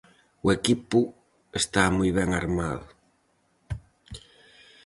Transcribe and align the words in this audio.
O 0.45 0.47
equipo 0.57 0.99
está 1.61 1.83
moi 1.97 2.09
ben 2.17 2.29
armado. 2.41 2.87